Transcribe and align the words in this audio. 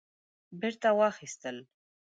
بیرته 0.59 0.89
واخیستل 0.99 1.57